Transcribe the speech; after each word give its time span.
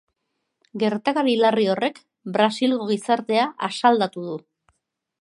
Gertakari 0.83 1.35
larri 1.43 1.69
horrek 1.75 2.01
brasilgo 2.39 2.91
gizartea 2.95 3.47
asaldatu 3.73 4.29
du. 4.33 4.39